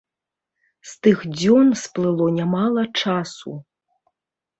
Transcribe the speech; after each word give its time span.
З 0.91 0.95
тых 1.07 1.17
дзён 1.39 1.67
сплыло 1.81 2.27
нямала 2.39 2.83
часу. 3.03 3.53